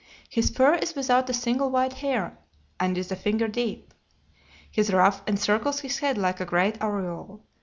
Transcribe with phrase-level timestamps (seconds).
[0.31, 2.35] His fur is without a single white hair
[2.79, 3.93] and is a finger deep;
[4.71, 7.43] his ruff encircles his head like a great aureole.